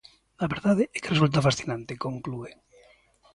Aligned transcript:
"A 0.43 0.45
verdade 0.53 0.83
é 0.95 0.97
que 1.03 1.13
resulta 1.13 1.45
fascinante", 1.47 2.01
conclúe. 2.05 2.51